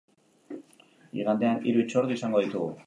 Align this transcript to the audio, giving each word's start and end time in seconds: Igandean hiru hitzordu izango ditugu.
Igandean 1.19 1.63
hiru 1.69 1.87
hitzordu 1.87 2.19
izango 2.19 2.45
ditugu. 2.47 2.77